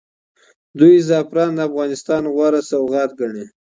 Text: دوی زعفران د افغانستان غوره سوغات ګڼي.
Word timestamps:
دوی 0.79 0.95
زعفران 1.07 1.49
د 1.55 1.59
افغانستان 1.69 2.23
غوره 2.33 2.61
سوغات 2.69 3.09
ګڼي. 3.19 3.45